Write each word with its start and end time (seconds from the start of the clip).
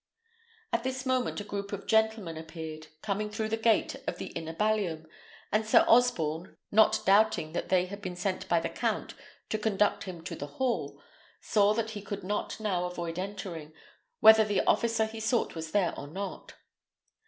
At 0.73 0.81
this 0.83 1.05
moment 1.05 1.39
a 1.39 1.43
group 1.43 1.71
of 1.71 1.85
gentlemen 1.85 2.35
appeared, 2.35 2.87
coming 3.03 3.29
through 3.29 3.49
the 3.49 3.55
gate 3.55 3.97
of 4.07 4.17
the 4.17 4.29
inner 4.31 4.51
ballium, 4.55 5.05
and 5.51 5.63
Sir 5.63 5.85
Osborne, 5.87 6.57
not 6.71 7.03
doubting 7.05 7.51
that 7.51 7.69
they 7.69 7.85
had 7.85 8.01
been 8.01 8.15
sent 8.15 8.49
by 8.49 8.59
the 8.61 8.67
count 8.67 9.13
to 9.49 9.59
conduct 9.59 10.05
him 10.05 10.23
to 10.23 10.35
the 10.35 10.47
hall, 10.57 10.99
saw 11.39 11.75
that 11.75 11.91
he 11.91 12.01
could 12.01 12.23
not 12.23 12.59
now 12.59 12.85
avoid 12.85 13.19
entering, 13.19 13.73
whether 14.21 14.43
the 14.43 14.61
officer 14.63 15.05
he 15.05 15.19
sought 15.19 15.53
was 15.53 15.69
there 15.71 15.93
or 15.95 16.07
not. 16.07 16.55